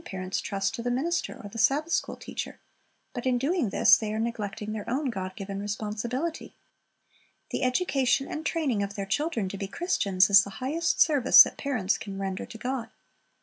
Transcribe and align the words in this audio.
man} 0.01 0.03
parents 0.03 0.41
trust 0.41 0.73
to 0.73 0.81
the 0.81 0.89
minister 0.89 1.39
or 1.43 1.47
the 1.47 1.59
Sabbath 1.59 1.91
school 1.93 2.15
teacher; 2.15 2.59
but 3.13 3.27
in 3.27 3.37
doing 3.37 3.69
this 3.69 3.97
they 3.97 4.11
are 4.11 4.17
neglecting 4.19 4.71
their 4.73 4.89
own 4.89 5.11
God 5.11 5.35
given 5.35 5.59
responsibility. 5.59 6.55
The 7.51 7.61
education 7.61 8.27
and 8.27 8.43
training 8.43 8.81
of 8.81 8.95
their 8.95 9.05
children 9.05 9.47
to 9.49 9.59
be 9.59 9.67
Christians 9.67 10.27
is 10.27 10.43
the 10.43 10.49
highest 10.57 11.01
service 11.01 11.43
that 11.43 11.55
parents 11.55 11.99
can 11.99 12.17
render 12.17 12.47
to 12.47 12.57
God. 12.57 12.89